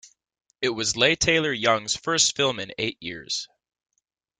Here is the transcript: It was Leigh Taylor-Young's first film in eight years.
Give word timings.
It 0.63 0.69
was 0.69 0.97
Leigh 0.97 1.15
Taylor-Young's 1.15 1.95
first 1.95 2.35
film 2.35 2.59
in 2.59 2.73
eight 2.79 2.97
years. 3.01 3.47